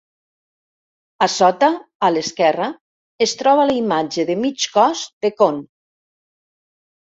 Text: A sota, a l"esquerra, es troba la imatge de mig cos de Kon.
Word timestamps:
A 1.25 1.27
sota, 1.33 1.69
a 2.07 2.09
l"esquerra, 2.13 2.71
es 3.27 3.35
troba 3.43 3.67
la 3.73 3.77
imatge 3.83 4.27
de 4.33 4.39
mig 4.47 4.67
cos 4.79 5.07
de 5.29 5.35
Kon. 5.45 5.63